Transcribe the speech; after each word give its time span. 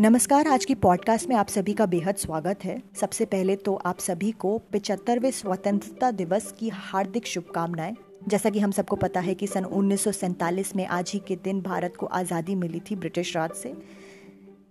नमस्कार, 0.00 0.48
आज 0.48 0.64
की 0.64 0.74
पॉडकास्ट 0.74 1.28
में 1.28 1.36
आप 1.36 1.48
सभी 1.48 1.72
का 1.72 1.86
बेहद 1.86 2.16
स्वागत 2.16 2.64
है। 2.64 2.82
सबसे 3.00 3.24
पहले 3.24 3.56
तो 3.56 3.74
आप 3.74 3.98
सभी 3.98 4.30
को 4.32 4.58
पिचहत्तरवें 4.58 5.30
स्वतंत्रता 5.30 6.10
दिवस 6.10 6.54
की 6.58 6.68
हार्दिक 6.68 7.26
शुभकामनाएँ। 7.26 7.96
जैसा 8.28 8.50
कि 8.50 8.60
हम 8.60 8.70
सबको 8.70 8.96
पता 8.96 9.20
है 9.20 9.34
कि 9.34 9.46
सन 9.46 9.64
उन्नीस 9.64 10.04
सौ 10.04 10.12
सैंतालीस 10.12 10.76
में 10.76 10.86
आज 10.86 11.10
ही 11.14 11.18
के 11.18 11.36
दिन 11.36 11.60
भारत 11.60 11.96
को 11.96 12.06
आज़ादी 12.06 12.54
मिली 12.54 12.80
थी 12.80 12.96
ब्रिटिश 12.96 13.36
राज 13.36 13.50
से, 13.50 13.74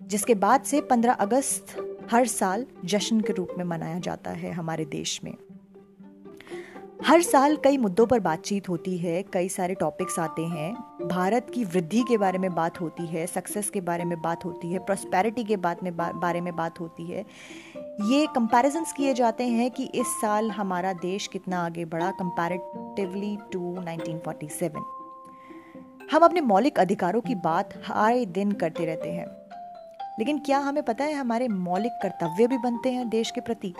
जिसके 0.03 0.35
बाद 0.35 0.61
से 0.61 0.81
15 0.81 1.13
अगस्त 1.13 1.75
हर 2.11 2.27
साल 2.27 2.65
जश्न 2.85 3.21
के 3.21 3.33
रूप 3.33 3.49
में 3.57 3.65
मनाया 3.65 3.99
जाता 3.99 4.31
है 4.31 4.51
हमारे 4.51 4.85
देश 4.85 5.19
में। 5.23 5.33
हर 7.05 7.21
साल 7.21 7.55
कई 7.55 7.77
मुद्दों 7.77 8.07
पर 8.07 8.19
बातचीत 8.19 8.69
होती 8.69 8.97
है, 8.97 9.23
कई 9.23 9.49
सारे 9.49 9.73
टॉपिक्स 9.75 10.19
आते 10.19 10.41
हैं। 10.41 10.73
भारत 11.07 11.51
की 11.53 11.63
वृद्धि 11.63 12.03
के 12.07 12.17
बारे 12.17 12.37
में 12.37 12.55
बात 12.55 12.81
होती 12.81 13.05
है 13.05 13.27
सक्सेस 13.27 13.69
के 13.69 13.81
बारे 13.81 14.05
में 14.05 14.21
बात 14.21 14.45
होती 14.45 14.71
है 14.71 14.79
प्रॉस्पेरिटी 14.79 15.43
के 15.43 15.57
बात 15.57 15.83
में 15.83 15.97
बारे 15.97 16.41
में 16.41 16.55
बात 16.55 16.79
होती 16.79 17.11
है। 17.11 17.25
ये 18.01 18.27
कंपैरिजंस 18.35 18.93
किए 18.93 19.13
जाते 19.13 19.43
हैं 19.43 19.71
कि 19.71 19.83
इस 19.85 20.07
साल 20.07 20.51
हमारा 20.51 20.93
देश 20.93 21.27
कितना 21.27 21.65
आगे 21.65 21.85
बढ़ा 21.85 22.11
कंपैरेटिवली 22.11 23.37
टू 23.51 23.75
1947 23.79 24.71
हम 26.11 26.21
अपने 26.21 26.41
मौलिक 26.41 26.79
अधिकारों 26.79 27.21
की 27.21 27.35
बात 27.35 27.83
हर 27.87 28.25
दिन 28.25 28.51
करते 28.51 28.85
रहते 28.85 29.11
हैं। 29.11 29.25
लेकिन 30.19 30.39
क्या 30.39 30.57
हमें 30.57 30.83
पता 30.83 31.03
है 31.03 31.13
हमारे 31.13 31.47
मौलिक 31.47 31.91
कर्तव्य 31.91 32.47
भी 32.47 32.57
बनते 32.57 32.91
हैं 32.91 33.09
देश 33.09 33.31
के 33.31 33.41
प्रति? 33.41 33.73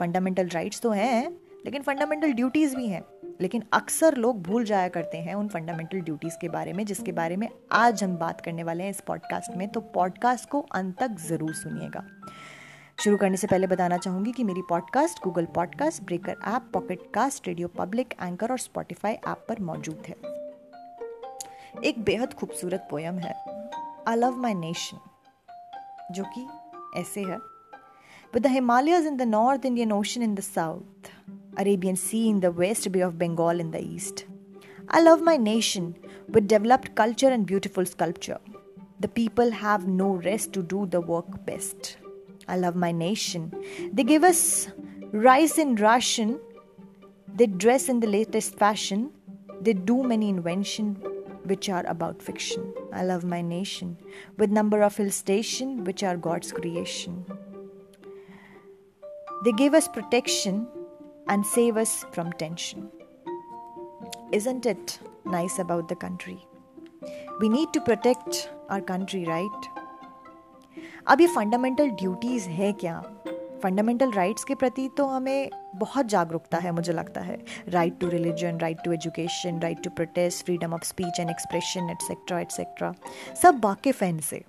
फंडामेंटल 0.00 0.48
राइट्स 0.48 0.80
तो 0.80 0.90
हैं। 0.90 1.39
लेकिन 1.64 1.82
फंडामेंटल 1.82 2.32
ड्यूटीज़ 2.32 2.76
भी 2.76 2.86
हैं। 2.88 3.02
लेकिन 3.40 3.62
अक्सर 3.72 4.16
लोग 4.16 4.42
भूल 4.42 4.64
जाया 4.64 4.88
करते 4.88 5.18
हैं 5.18 5.34
उन 5.34 5.48
फंडामेंटल 5.48 6.00
ड्यूटीज़ 6.00 6.36
के 6.40 6.48
बारे 6.48 6.72
में, 6.72 6.84
जिसके 6.86 7.12
बारे 7.12 7.36
में 7.36 7.48
आज 7.72 8.04
हम 8.04 8.16
बात 8.16 8.40
करने 8.40 8.62
वाले 8.62 8.84
हैं 8.84 8.90
इस 8.90 9.00
पॉडकास्ट 9.00 9.56
में। 9.56 9.68
तो 9.68 9.80
पॉडकास्ट 9.80 10.48
को 10.48 10.60
अंत 10.72 10.98
तक 10.98 11.16
ज़रूर 11.20 11.54
सुनिएगा। 11.54 12.04
शुरू 12.98 13.16
करने 13.16 13.36
से 13.36 13.46
पहले 13.46 13.66
बताना 13.66 13.96
चाहूँगी 13.96 14.32
कि 14.32 14.44
मेरी 14.44 14.62
podcast 14.68 15.22
Google 15.24 15.44
podcast 15.44 16.02
breaker 16.02 16.36
app 16.46 16.70
pocket 16.72 17.10
cast 17.14 17.48
radio 17.48 17.68
public 17.68 18.14
anchor 18.22 18.50
और 18.50 18.58
स्पॉटिफाई 18.58 19.12
ऐप 19.12 19.44
पर 19.48 19.60
मौजूद 19.60 20.02
है। 20.08 20.16
एक 21.84 22.02
बेहद 22.04 22.34
खूबसूरत 22.34 22.86
पोयम 22.90 23.18
है 23.18 23.34
आई 24.08 24.16
लव 24.16 24.36
माई 24.36 24.54
नेशन 24.54 24.98
जो 26.12 26.24
कि 26.36 26.46
ऐसे 27.00 27.20
है। 27.20 27.36
With 28.34 28.42
the 28.42 28.46
Himalayas 28.46 29.06
in 29.06 29.16
the 29.16 29.22
north 29.22 29.66
Indian 29.66 29.92
ocean 29.92 30.22
in 30.22 30.34
the 30.34 30.40
south 30.40 31.10
Arabian 31.60 31.96
Sea 31.96 32.30
in 32.30 32.40
the 32.40 32.50
west, 32.50 32.90
Bay 32.90 33.00
of 33.00 33.18
Bengal 33.18 33.60
in 33.60 33.70
the 33.70 33.82
east. 33.84 34.24
I 34.88 35.02
love 35.02 35.20
my 35.20 35.36
nation 35.36 35.94
with 36.28 36.48
developed 36.48 36.94
culture 36.94 37.28
and 37.28 37.44
beautiful 37.44 37.84
sculpture. 37.84 38.38
The 39.00 39.08
people 39.08 39.50
have 39.50 39.86
no 39.86 40.12
rest 40.12 40.54
to 40.54 40.62
do 40.62 40.86
the 40.86 41.02
work 41.02 41.44
best. 41.44 41.98
I 42.48 42.56
love 42.56 42.76
my 42.76 42.92
nation. 42.92 43.52
They 43.92 44.04
give 44.04 44.24
us 44.24 44.68
rice 45.12 45.58
in 45.58 45.74
ration. 45.74 46.40
They 47.34 47.46
dress 47.46 47.90
in 47.90 48.00
the 48.00 48.06
latest 48.06 48.54
fashion. 48.54 49.10
They 49.60 49.74
do 49.74 50.02
many 50.02 50.30
inventions 50.30 50.96
which 51.44 51.68
are 51.68 51.84
about 51.86 52.22
fiction. 52.22 52.72
I 52.90 53.04
love 53.04 53.24
my 53.24 53.42
nation 53.42 53.98
with 54.38 54.50
number 54.50 54.82
of 54.82 54.96
hill 54.96 55.10
station 55.10 55.84
which 55.84 56.02
are 56.02 56.16
God's 56.16 56.52
creation. 56.52 57.24
They 59.44 59.52
gave 59.52 59.74
us 59.74 59.88
protection 59.88 60.66
and 61.30 61.46
save 61.46 61.76
us 61.76 62.04
from 62.12 62.32
tension. 62.34 62.90
Isn't 64.32 64.66
it 64.66 64.98
nice 65.26 65.58
about 65.58 65.88
the 65.88 65.96
country? 65.96 66.38
We 67.40 67.48
need 67.48 67.72
to 67.72 67.80
protect 67.82 68.50
our 68.68 68.80
country, 68.82 69.24
right? 69.26 69.70
अब 71.08 71.20
ये 71.20 71.26
fundamental 71.26 71.88
duties 72.00 72.48
है 72.48 72.72
क्या 72.80 73.00
fundamental 73.62 74.10
rights 74.12 74.44
के 74.44 74.54
प्रति 74.54 74.88
तो 74.96 75.06
हमें 75.06 75.50
बहुत 75.76 76.06
जागरूकता 76.06 76.58
है 76.58 76.72
मुझे 76.72 76.92
लगता 76.92 77.20
है 77.20 77.38
right 77.68 77.98
to 78.00 78.08
religion 78.08 78.58
right 78.60 78.78
to 78.84 78.92
education 78.92 79.60
right 79.60 79.82
to 79.84 79.90
protest 79.96 80.44
freedom 80.44 80.74
of 80.74 80.84
speech 80.86 81.20
and 81.20 81.30
expression 81.30 81.90
etcetera 81.90 82.40
etcetera 82.40 82.94
सब 83.42 83.60
वाकिफ़ 83.64 84.04
हैं 84.04 84.10
इनसे 84.10 84.42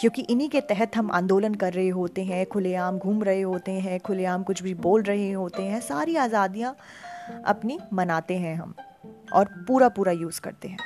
क्योंकि 0.00 0.22
इन्हीं 0.22 0.48
के 0.48 0.60
तहत 0.60 0.96
हम 0.96 1.10
आंदोलन 1.10 1.54
कर 1.54 1.72
रहे 1.72 1.88
होते 1.88 2.24
हैं, 2.24 2.46
खुलेआम 2.46 2.98
घूम 2.98 3.22
रहे 3.22 3.40
होते 3.40 3.72
हैं, 3.72 4.00
खुलेआम 4.00 4.42
कुछ 4.42 4.62
भी 4.62 4.74
बोल 4.74 5.02
रहे 5.02 5.32
होते 5.32 5.62
हैं, 5.62 5.80
सारी 5.80 6.16
आज़ादियाँ 6.16 6.76
अपनी 7.44 7.78
मनाते 7.92 8.36
हैं 8.38 8.56
हम 8.56 8.74
और 9.32 9.44
पूरा 9.44 9.88
पूरा 9.88 10.12
यूज़ 10.12 10.40
करते 10.40 10.68
हैं। 10.68 10.78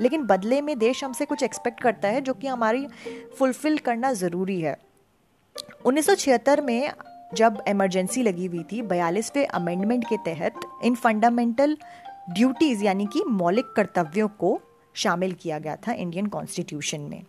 लेकिन 0.00 0.22
बदले 0.22 0.60
में 0.60 0.78
देश 0.78 1.04
हमसे 1.04 1.24
कुछ 1.24 1.42
एक्सपेक्ट 1.42 1.80
करता 1.80 2.08
है 2.08 2.20
जो 2.20 2.34
कि 2.34 2.46
हमारी 2.46 2.86
फुलफिल 3.38 3.78
करना 3.78 4.12
ज़रूरी 4.12 4.60
है। 4.60 4.76
1976 5.86 6.60
में 6.60 6.92
जब 7.34 7.62
इमरजेंसी 7.68 8.22
लगी 8.22 8.46
हुई 8.46 8.62
थी, 8.62 8.82
बयालीसवें 8.82 9.46
अमेंडमेंट 9.46 10.04
के 10.04 10.16
तहत 10.16 10.60
इन 10.84 10.94
फंडामेंटल 10.94 11.76
ड्यूटीज़ 12.30 12.84
यानी 12.84 13.06
कि 13.06 13.24
मौलिक 13.24 13.72
कर्तव्यों 13.76 14.28
को 14.28 14.60
शामिल 14.94 15.32
किया 15.32 15.58
गया 15.58 15.76
था 15.76 15.92
इंडियन 15.92 16.26
कॉन्स्टिट्यूशन 16.26 17.00
में। 17.00 17.22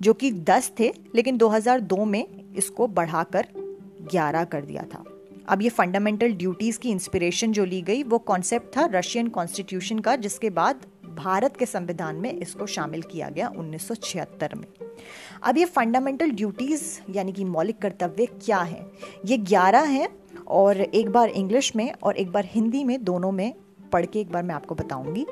जो 0.00 0.14
कि 0.14 0.30
10 0.30 0.72
थे, 0.80 0.92
लेकिन 1.14 1.36
2002 1.36 2.04
में 2.04 2.54
इसको 2.56 2.86
बढ़ाकर 2.86 3.46
11 4.12 4.44
कर 4.44 4.64
दिया 4.64 4.82
था। 4.82 5.04
अब 5.48 5.62
ये 5.62 5.68
फंडामेंटल 5.68 6.32
ड्यूटीज़ 6.32 6.78
की 6.78 6.90
इंस्पिरेशन 6.90 7.52
जो 7.52 7.64
ली 7.64 7.82
गई, 7.82 8.02
वो 8.02 8.18
कॉन्सेप्ट 8.18 8.76
था 8.76 8.86
रशियन 8.86 9.28
कॉन्स्टिट्यूशन 9.28 9.98
का, 9.98 10.16
जिसके 10.16 10.50
बाद 10.50 10.86
भारत 11.16 11.56
के 11.56 11.66
संविधान 11.66 12.16
में 12.16 12.32
इसको 12.32 12.66
शामिल 12.66 13.02
किया 13.02 13.28
गया 13.28 13.52
1976 13.56 14.54
में। 14.54 14.66
अब 15.42 15.58
ये 15.58 15.64
फंडामेंटल 15.64 16.30
ड्यूटीज़ 16.30 17.00
यानी 17.10 17.32
कि 17.32 17.44
मौलिक 17.44 17.78
कर्तव्य 17.78 18.26
क्या 18.26 18.58
हैं? 18.58 18.86
ये 19.24 19.38
11 19.38 19.80
हैं 19.80 20.08
और 20.48 20.80
एक 20.80 21.10
बार 21.10 21.28
इंग्लिश 21.28 21.76
में 21.76 21.92
और 22.02 22.16
एक 22.16 22.30
बार 22.30 22.44
हिंदी 22.44 22.84
में 22.84 23.04
दोनों 23.04 23.32
में 23.32 23.54
पढ़ 23.92 24.06
के 24.06 24.20
एक 24.20 24.32
बार 24.32 24.42
मैं 24.42 24.54
आपको 24.54 24.74
बताऊँगी। 24.74 25.26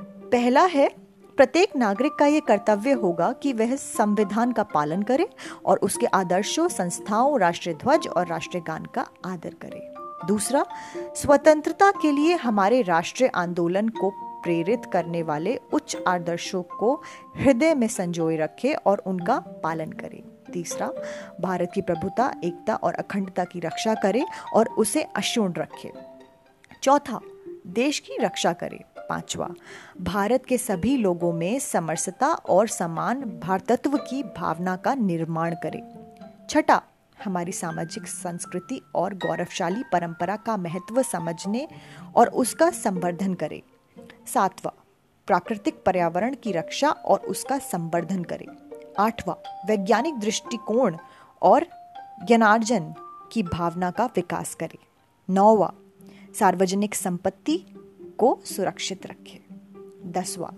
पहला 0.00 0.64
है 0.64 1.03
प्रत्येक 1.36 1.76
नागरिक 1.76 2.12
का 2.12 2.26
ये 2.26 2.40
कर्तव्य 2.40 2.92
होगा 2.92 3.32
कि 3.32 3.52
वह 3.52 3.76
संविधान 3.76 4.52
का 4.52 4.62
पालन 4.62 5.02
करे 5.02 5.28
और 5.64 5.78
उसके 5.78 6.06
आदर्शों, 6.06 6.68
संस्थाओं, 6.68 7.40
राष्ट्रीय 7.40 7.74
ध्वज 7.74 8.08
और 8.08 8.26
राष्ट्रीय 8.26 8.62
गान 8.66 8.84
का 8.84 9.06
आदर 9.24 9.54
करे। 9.62 9.94
दूसरा, 10.26 10.64
स्वतंत्रता 10.96 11.90
के 11.90 12.12
लिए 12.12 12.34
हमारे 12.34 12.82
राष्ट्रीय 12.82 13.30
आंदोलन 13.34 13.88
को 13.88 14.10
प्रेरित 14.42 14.82
करने 14.92 15.22
वाले 15.22 15.60
उच्च 15.72 15.96
आदर्शों 16.08 16.62
को 16.62 17.02
हृदय 17.36 17.74
में 17.74 17.88
संजोए 17.88 18.36
रखे 18.36 18.74
और 18.74 18.98
उनका 18.98 19.38
पालन 19.38 19.92
करे। 19.92 20.24
तीसरा, 20.52 20.90
भारत 21.40 21.70
की 21.74 21.82
प्रभुता, 21.82 22.34
एकता 22.44 22.74
और 22.74 22.94
अखंडता 22.94 23.44
की 23.44 23.60
रक्षा 23.60 23.94
करे 23.94 24.24
और 24.54 24.68
उसे 24.68 25.02
अक्षुण 25.02 25.52
रखे। 25.52 25.92
चौथा, 26.82 27.20
देश 27.66 27.98
की 27.98 28.16
रक्षा 28.20 28.52
करे। 28.52 28.84
पांचवा, 29.08 29.48
भारत 30.00 30.44
के 30.46 30.58
सभी 30.58 30.96
लोगों 30.96 31.32
में 31.32 31.58
समरसता 31.58 32.28
और 32.28 32.68
समान 32.68 33.20
भारतत्व 33.20 33.96
की 33.96 34.22
भावना 34.22 34.76
का 34.76 34.94
निर्माण 34.94 35.54
करे। 35.66 35.82
छठा, 36.50 36.82
हमारी 37.24 37.52
सामाजिक 37.52 38.06
संस्कृति 38.06 38.80
और 38.94 39.14
गौरवशाली 39.14 39.82
परंपरा 39.92 40.36
का 40.36 40.56
महत्व 40.56 41.02
समझने 41.02 41.68
और 42.14 42.28
उसका 42.28 42.70
संवर्धन 42.70 43.34
करे। 43.34 43.62
सातवा, 44.26 44.72
प्राकृतिक 45.26 45.82
पर्यावरण 45.86 46.34
की 46.34 46.52
रक्षा 46.52 46.90
और 46.90 47.18
उसका 47.18 47.58
संवर्धन 47.58 48.22
करे। 48.22 48.46
आठवां, 48.98 49.66
वैज्ञानिक 49.66 50.18
दृष्टिकोण 50.18 50.96
और 51.42 51.66
ज्ञानार्जन 52.26 52.94
की 53.32 53.42
भावना 53.42 53.90
का 53.90 54.06
विकास 54.06 54.54
करे। 54.54 54.78
नौवा, 55.30 55.72
सार्वजनिक 56.38 56.94
संपत्ति 56.94 57.64
को 58.18 58.38
सुरक्षित 58.44 59.06
रखे। 59.06 59.40
दसवा, 60.12 60.52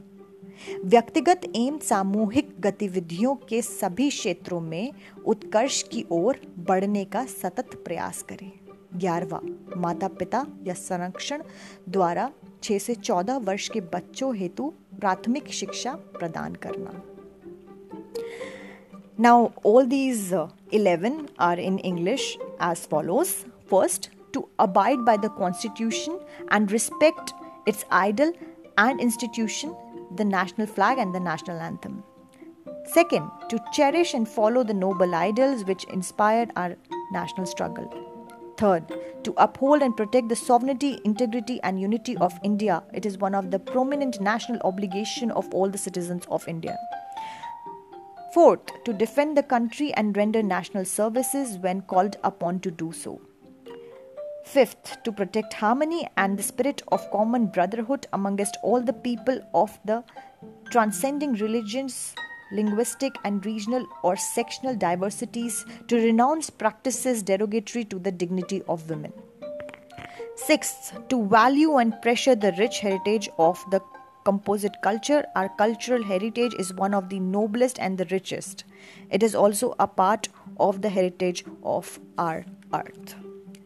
व्यक्तिगत 0.85 1.41
एवं 1.45 1.79
सामूहिक 1.79 2.55
गतिविधियों 2.61 3.35
के 3.49 3.63
सभी 3.63 4.09
क्षेत्रों 4.11 4.61
में 4.61 4.93
उत्कर्ष 5.27 5.83
की 5.83 6.05
ओर 6.11 6.41
बढ़ने 6.59 7.05
का 7.05 7.25
सतत 7.27 7.75
प्रयास 7.85 8.23
करें। 8.23 8.51
ग्यारहवा 8.97 9.41
माता 9.77 10.09
पिता 10.09 10.47
या 10.65 10.75
संरक्षण 10.75 11.43
द्वारा 11.89 12.31
6 12.63 12.79
से 12.79 12.95
14 12.95 13.37
वर्ष 13.39 13.69
के 13.69 13.81
बच्चों 13.95 14.35
हेतु 14.37 14.73
प्राथमिक 15.01 15.53
शिक्षा 15.53 15.93
प्रदान 16.19 16.55
करना। 16.55 17.03
Now 19.21 19.49
all 19.67 19.87
these 19.87 20.33
eleven 20.73 21.27
are 21.41 21.61
in 21.61 21.79
English 21.79 22.37
as 22.63 22.87
follows 22.89 23.29
first 23.71 24.11
to 24.35 24.49
abide 24.59 24.99
by 24.99 25.19
the 25.19 25.31
constitution 25.39 26.19
and 26.53 26.71
respect 26.71 27.33
its 27.67 27.85
idol 27.91 28.33
and 28.79 29.01
institution, 29.01 29.75
the 30.17 30.25
national 30.25 30.67
flag 30.67 30.99
and 30.99 31.15
the 31.15 31.21
national 31.21 31.59
anthem. 31.61 32.03
Second, 32.85 33.29
to 33.49 33.59
cherish 33.73 34.15
and 34.15 34.29
follow 34.29 34.63
the 34.63 34.75
noble 34.75 35.15
idols 35.15 35.65
which 35.65 35.85
inspired 35.85 36.53
our 36.57 36.77
national 37.13 37.47
struggle. 37.47 37.91
Third, 38.57 38.85
to 39.25 39.35
uphold 39.37 39.83
and 39.83 39.97
protect 39.97 40.29
the 40.29 40.37
sovereignty, 40.37 41.01
integrity, 41.05 41.61
and 41.63 41.81
unity 41.81 42.17
of 42.19 42.33
India. 42.43 42.83
It 42.95 43.05
is 43.05 43.19
one 43.19 43.35
of 43.35 43.51
the 43.51 43.59
prominent 43.59 44.21
national 44.21 44.61
obligation 44.65 45.31
of 45.33 45.53
all 45.53 45.69
the 45.69 45.79
citizens 45.79 46.25
of 46.31 46.47
India. 46.49 46.79
Fourth, 48.33 48.85
to 48.85 48.93
defend 48.93 49.37
the 49.37 49.43
country 49.43 49.93
and 49.95 50.17
render 50.17 50.43
national 50.43 50.85
services 50.85 51.59
when 51.59 51.83
called 51.83 52.17
upon 52.23 52.61
to 52.61 52.71
do 52.71 52.93
so. 52.93 53.21
Fifth, 54.47 55.03
to 55.03 55.11
protect 55.11 55.55
harmony 55.55 56.09
and 56.17 56.39
the 56.39 56.43
spirit 56.43 56.81
of 56.89 57.11
common 57.11 57.47
brotherhood 57.47 58.07
amongst 58.13 58.57
all 58.63 58.81
the 58.81 58.93
people 58.93 59.41
of 59.53 59.77
the 59.85 60.05
transcending 60.71 61.35
religions, 61.35 62.15
linguistic 62.53 63.13
and 63.25 63.45
regional 63.45 63.85
or 64.05 64.17
sectional 64.17 64.77
diversities, 64.77 65.67
to 65.89 65.97
renounce 65.97 66.49
practices 66.49 67.25
derogatory 67.25 67.85
to 67.87 67.99
the 67.99 68.13
dignity 68.13 68.63
of 68.69 68.89
women. 68.89 69.13
Sixth, 70.37 70.97
to 71.09 71.27
value 71.27 71.79
and 71.79 72.01
pressure 72.01 72.37
the 72.37 72.53
rich 72.57 72.79
heritage 72.79 73.29
of 73.39 73.63
the 73.73 73.81
composite 74.25 74.77
culture, 74.81 75.25
our 75.35 75.49
cultural 75.59 76.05
heritage 76.05 76.55
is 76.59 76.73
one 76.75 76.95
of 76.95 77.09
the 77.09 77.19
noblest 77.19 77.81
and 77.81 77.99
the 77.99 78.07
richest. 78.13 78.65
It 79.11 79.25
is 79.25 79.35
also 79.35 79.75
a 79.81 79.89
part 79.89 80.29
of 80.59 80.83
the 80.83 80.89
heritage 80.89 81.45
of 81.65 81.99
our 82.17 82.45
earth. 82.73 83.17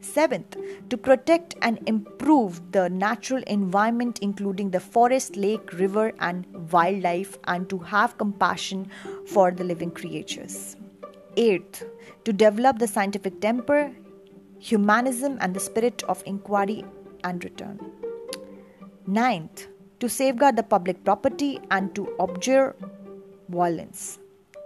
Seventh, 0.00 0.56
to 0.88 0.96
protect 0.96 1.54
and 1.62 1.78
improve 1.86 2.72
the 2.72 2.88
natural 2.88 3.42
environment, 3.46 4.18
including 4.20 4.70
the 4.70 4.80
forest, 4.80 5.36
lake, 5.36 5.72
river, 5.74 6.12
and 6.20 6.46
wildlife, 6.72 7.38
and 7.44 7.68
to 7.68 7.78
have 7.78 8.16
compassion 8.16 8.90
for 9.26 9.50
the 9.50 9.64
living 9.64 9.90
creatures. 9.90 10.76
Eighth, 11.36 11.84
to 12.24 12.32
develop 12.32 12.78
the 12.78 12.88
scientific 12.88 13.40
temper, 13.40 13.92
humanism, 14.58 15.38
and 15.40 15.54
the 15.54 15.60
spirit 15.60 16.02
of 16.04 16.22
inquiry 16.26 16.84
and 17.24 17.44
return. 17.44 17.78
Ninth, 19.06 19.68
to 20.00 20.08
safeguard 20.08 20.56
the 20.56 20.62
public 20.62 21.04
property 21.04 21.60
and 21.70 21.94
to 21.94 22.08
abjure 22.18 22.74
violence. 23.48 24.18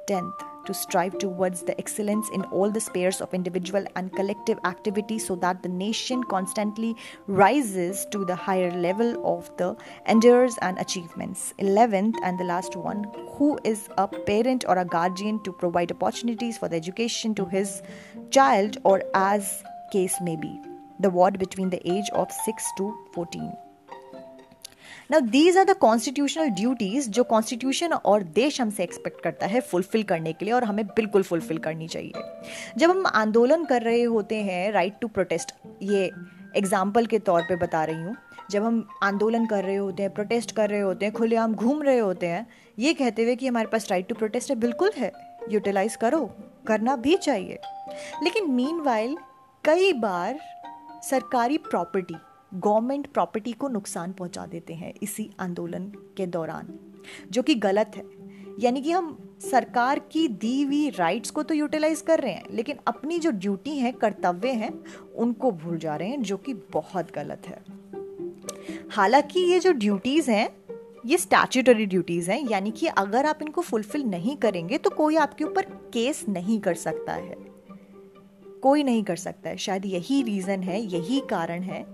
Tenth, 0.07 0.35
to 0.67 0.75
strive 0.75 1.19
towards 1.19 1.63
the 1.63 1.79
excellence 1.79 2.29
in 2.31 2.43
all 2.45 2.71
the 2.71 2.81
spheres 2.81 3.21
of 3.21 3.33
individual 3.35 3.85
and 3.97 4.13
collective 4.13 4.59
activity 4.65 5.19
so 5.19 5.37
that 5.37 5.63
the 5.63 5.69
nation 5.69 6.23
constantly 6.25 6.97
rises 7.27 8.07
to 8.11 8.25
the 8.25 8.35
higher 8.35 8.71
level 8.71 9.21
of 9.27 9.55
the 9.57 9.77
endeavors 10.07 10.59
and 10.63 10.79
achievements. 10.79 11.55
11th 11.59 12.15
and 12.23 12.39
the 12.39 12.45
last 12.45 12.77
one, 12.77 13.05
who 13.37 13.59
is 13.65 13.89
a 13.99 14.07
parent 14.09 14.65
or 14.69 14.79
a 14.79 14.85
guardian 14.85 15.43
to 15.45 15.53
provide 15.53 15.93
opportunities 15.93 16.59
for 16.59 16.69
the 16.69 16.77
education 16.77 17.35
to 17.35 17.45
his 17.47 17.83
child 18.31 18.79
or 18.85 19.03
as 19.15 19.63
case 19.93 20.21
may 20.21 20.37
be. 20.37 20.61
The 21.01 21.11
ward 21.11 21.39
between 21.39 21.71
the 21.71 21.83
age 21.91 22.09
of 22.13 22.31
6 22.31 22.65
to 22.79 22.95
14. 23.13 23.64
Now 25.11 25.21
these 25.23 25.57
are 25.59 25.65
the 25.65 25.73
constitutional 25.79 26.49
duties 26.51 27.09
जो 27.11 27.23
constitution 27.25 27.93
और 27.93 28.23
देश 28.35 28.61
हमसे 28.61 28.83
expect 28.83 29.21
करता 29.23 29.47
है 29.47 29.61
fulfil 29.61 30.03
करने 30.03 30.33
के 30.33 30.45
लिए 30.45 30.55
और 30.55 30.65
हमें 30.65 30.87
बिल्कुल 30.87 31.23
फुलफिल 31.23 31.59
करनी 31.59 31.89
चाहिए। 31.89 32.13
जब 32.79 32.91
हम 32.91 33.07
आंदोलन 33.07 33.65
कर 33.65 33.83
रहे 33.83 34.03
होते 34.03 34.37
हैं 34.43 34.71
राइट 34.73 34.95
टू 35.01 35.09
प्रोटेस्ट 35.09 35.53
ये 35.83 36.11
एग्ज़ाम्पल 36.57 37.07
के 37.07 37.19
तौर 37.21 37.43
पे 37.43 37.57
बता 37.57 37.85
रही 37.85 38.03
हूँ। 38.03 38.17
जब 38.51 38.65
हम 38.65 38.87
आंदोलन 39.03 39.47
कर 39.47 39.65
रहे 39.65 39.77
होते 39.77 40.03
हैं 40.03 40.15
प्रोटेस्ट 40.15 40.57
कर 40.57 40.71
रहे 40.71 40.81
होते 40.81 41.07
हैं, 41.07 41.15
खुलेआम 41.15 41.55
घूम 41.55 41.83
रहे 41.83 41.99
होते 41.99 42.27
हैं, 42.27 42.47
ये 42.79 42.95
कहते 42.95 43.23
हुए 43.23 43.37
कि 43.37 43.47
हमारे 43.47 43.69
पास 43.69 43.91
राइट 43.91 44.09
टू 44.09 44.15
प्रोटेस्ट 44.15 44.51
है, 44.51 44.57
बिल्कुल 44.57 44.91
है। 44.97 45.13
यूटिलाइज 45.51 45.97
करो, 45.97 46.31
करना 46.67 46.97
भी 46.97 47.17
चाहिए। 47.17 47.59
लेकिन 48.23 48.51
मीन 48.51 49.17
कई 49.65 49.93
बार 49.93 50.39
सरकारी 51.03 51.59
प्रॉपर्टी 51.61 52.15
गवर्नमेंट 52.55 53.07
प्रॉपर्टी 53.07 53.53
को 53.53 53.69
नुकसान 53.69 54.13
पहुँचा 54.13 54.47
देते 54.47 54.75
हैं 54.75 54.95
इसी 55.03 55.31
आंदोलन 55.41 55.93
के 56.17 56.27
दौरान, 56.27 56.79
जो 57.31 57.43
कि 57.43 57.55
गलत 57.55 57.93
है। 57.97 58.05
यानी 58.61 58.83
कि 58.83 58.91
हम 58.91 59.37
सरकार 59.51 59.99
की 59.99 60.29
दी 60.29 60.63
हुई 60.63 60.91
राइट्स 60.91 61.31
को 61.31 61.43
तो 61.43 61.55
यूटिलाइज 61.55 62.01
कर 62.01 62.21
रहे 62.21 62.33
हैं, 62.33 62.45
लेकिन 62.51 62.77
अपनी 62.87 63.19
जो 63.19 63.31
ड्यूटी 63.31 63.71
है, 63.71 63.93
कर्तव्य 63.93 64.51
हैं, 64.51 64.85
उनको 65.15 65.51
भूल 65.51 65.79
जा 65.79 65.97
रहे 65.97 66.09
हैं, 66.09 66.23
जो 66.23 66.37
कि 66.37 66.55
बहुत 66.55 67.15
गलत 67.15 67.43
है। 67.47 67.85
हालाँकि 68.91 69.41
ये 69.41 69.61
जो 69.61 69.73
ड्यूटीज़ 69.73 70.31
हैं, 70.31 70.49
ये 71.07 71.19
स्टैच्यूटरी 71.19 71.87
ड्यूटीज़ 71.87 72.31
हैं, 72.31 72.49
यानी 72.49 72.71
कि 72.71 72.87
अगर 72.87 73.27
आप 73.27 73.39
इनको 73.43 73.61
फुलफिल 73.61 74.03
नहीं 74.03 74.37
करेंगे 74.37 74.79
तो 74.79 74.91
कोई 74.91 75.17
आपके 75.17 75.45
ऊपर 75.45 75.63
केस 75.93 76.25
नहीं 76.29 76.61
कर 76.61 76.75
सकता 76.75 77.13
है। 77.13 77.37
कोई 78.63 78.83
नहीं 78.83 79.05
कर 79.05 79.17
सकता 79.17 79.51
है। 79.51 79.57
शायद 79.57 79.87
यही 79.87 80.23
रीज़न 80.23 80.63
है, 80.63 80.81
यही 80.81 81.21
कारण 81.21 81.63
है 81.63 81.87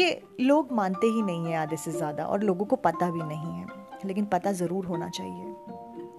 कि 0.00 0.44
लोग 0.44 0.72
मानते 0.72 1.06
ही 1.06 1.22
नहीं 1.22 1.46
हैं 1.46 1.56
आधे 1.58 1.76
से 1.76 1.90
ज़्यादा 1.92 2.24
और 2.24 2.42
लोगों 2.42 2.66
को 2.66 2.76
पता 2.78 3.10
भी 3.10 3.22
नहीं 3.22 3.52
है, 3.52 3.66
लेकिन 4.06 4.24
पता 4.24 4.52
ज़रूर 4.52 4.86
होना 4.86 5.08
चाहिए। 5.08 5.54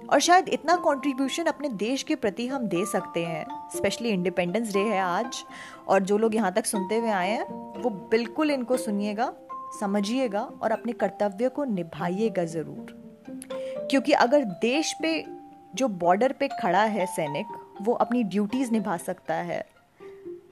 और 0.07 0.19
शायद 0.19 0.49
इतना 0.49 0.75
कंट्रीब्यूशन 0.75 1.43
अपने 1.43 1.69
देश 1.69 2.03
के 2.03 2.15
प्रति 2.15 2.47
हम 2.47 2.67
दे 2.67 2.85
सकते 2.85 3.23
हैं 3.25 3.45
स्पेशली 3.73 4.09
इंडिपेंडेंस 4.09 4.73
डे 4.73 4.79
है 4.79 4.99
आज, 4.99 5.43
और 5.87 6.03
जो 6.03 6.17
लोग 6.17 6.35
यहाँ 6.35 6.51
तक 6.53 6.65
सुनते 6.65 6.97
हुए 6.97 7.09
आए 7.09 7.29
हैं, 7.29 7.45
वो 7.81 7.89
बिल्कुल 8.11 8.51
इनको 8.51 8.77
सुनिएगा, 8.77 9.31
समझिएगा 9.79 10.41
और 10.61 10.71
अपने 10.71 10.93
कर्तव्य 10.93 11.49
को 11.49 11.63
निभाइएगा 11.65 12.45
ज़रूर। 12.45 12.97
क्योंकि 13.91 14.11
अगर 14.13 14.43
देश 14.61 14.93
पे, 15.01 15.23
जो 15.75 15.87
बॉर्डर 15.87 16.31
पे 16.31 16.47
खड़ा 16.61 16.83
है 16.85 17.05
सैनिक, 17.05 17.57
वो 17.81 17.93
अपनी 17.95 18.23
ड्यूटीज़ 18.23 18.71
निभा 18.71 18.97
सकता 18.97 19.33
है 19.35 19.63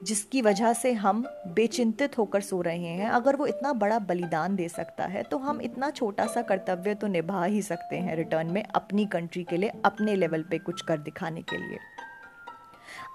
जिसकी 0.01 0.41
वजह 0.41 0.73
से 0.73 0.91
हम 0.93 1.23
बेचिंतित 1.47 2.17
होकर 2.17 2.41
सो 2.41 2.61
रहे 2.61 2.77
हैं। 2.77 3.09
अगर 3.09 3.35
वो 3.35 3.45
इतना 3.45 3.73
बड़ा 3.73 3.99
बलिदान 3.99 4.55
दे 4.55 4.67
सकता 4.69 5.05
है 5.05 5.23
तो 5.23 5.37
हम 5.37 5.61
इतना 5.61 5.89
छोटा 5.89 6.25
सा 6.25 6.41
कर्तव्य 6.41 6.93
तो 6.95 7.07
निभा 7.07 7.43
ही 7.43 7.61
सकते 7.61 7.97
हैं 7.97 8.15
रिटर्न 8.15 8.47
में 8.47 8.63
अपनी 8.65 9.05
कंट्री 9.05 9.43
के 9.43 9.57
लिए, 9.57 9.71
अपने 9.85 10.15
लेवल 10.15 10.43
पे 10.43 10.57
कुछ 10.57 10.81
कर 10.81 10.97
दिखाने 10.97 11.41
के 11.41 11.57
लिए। 11.57 11.77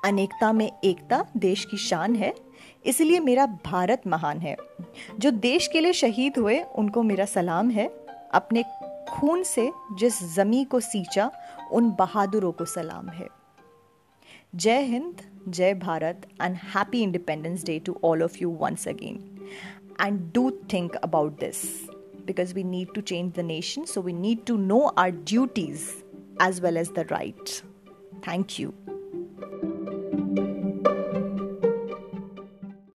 अनेकता 0.05 0.53
में 0.53 0.71
एकता 0.85 1.25
देश 1.37 1.65
की 1.65 1.77
शान 1.77 2.17
है, 2.17 2.35
इसलिए 2.87 3.21
मेरा 3.21 3.47
भारत 3.65 4.03
महान 4.07 4.39
है। 4.39 4.57
जो 5.19 5.31
देश 5.31 5.67
के 5.67 5.81
लिए 5.81 5.93
शहीद 5.93 6.39
हुए, 6.39 6.61
उनको 6.75 7.03
मेरा 7.03 7.25
सलाम 7.25 7.71
है। 7.71 7.87
अपने 8.33 8.63
खून 9.11 9.43
से 9.43 9.71
जिस 9.99 10.23
जमी 10.35 10.65
को 10.65 10.81
सींचा, 10.81 11.31
उन 11.73 11.91
बहादुरों 11.91 12.53
को 12.53 12.65
सलाम 12.65 13.09
है। 13.09 13.27
Jai 14.57 14.85
Hind, 14.85 15.27
Jai 15.51 15.75
Bharat, 15.75 16.25
and 16.39 16.57
happy 16.57 17.03
Independence 17.03 17.65
Day 17.65 17.81
to 17.81 17.95
all 18.03 18.23
of 18.23 18.41
you 18.41 18.49
once 18.49 18.87
again. 18.87 19.49
And 19.99 20.33
do 20.33 20.57
think 20.69 20.95
about 21.03 21.41
this 21.41 21.89
because 22.25 22.55
we 22.55 22.63
need 22.63 22.95
to 22.95 23.03
change 23.03 23.35
the 23.35 23.43
nation, 23.43 23.85
so 23.85 24.01
we 24.01 24.13
need 24.13 24.47
to 24.47 24.57
know 24.57 24.93
our 24.97 25.11
duties 25.11 26.05
as 26.39 26.61
well 26.61 26.77
as 26.77 26.91
the 26.91 27.05
right. 27.07 27.63
Thank 28.23 28.61
you. 28.61 28.73